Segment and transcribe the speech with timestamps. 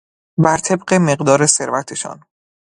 [0.43, 2.23] بر طبق مقدار ثروتشان